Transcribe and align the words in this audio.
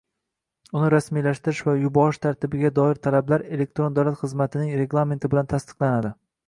uni 0.77 0.87
rasmiylashtirish 0.93 1.61
va 1.67 1.75
yuborish 1.81 2.21
tartibiga 2.25 2.73
doir 2.81 3.03
talablar 3.09 3.47
elektron 3.59 3.99
davlat 4.01 4.21
xizmatining 4.25 4.77
reglamenti 4.85 5.35
bilan 5.37 5.55
tasdiqlanadi. 5.55 6.17